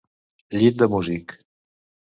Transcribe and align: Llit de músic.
Llit 0.61 0.81
de 0.81 0.89
músic. 0.95 1.37